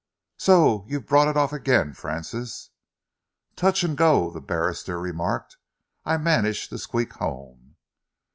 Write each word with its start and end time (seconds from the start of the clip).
"So 0.39 0.83
you've 0.87 1.05
brought 1.05 1.27
it 1.27 1.37
off 1.37 1.53
again, 1.53 1.93
Francis!" 1.93 2.71
"Touch 3.55 3.83
and 3.83 3.95
go," 3.95 4.31
the 4.31 4.41
barrister 4.41 4.99
remarked. 4.99 5.57
"I 6.05 6.17
managed 6.17 6.71
to 6.71 6.79
squeak 6.79 7.13
home." 7.13 7.75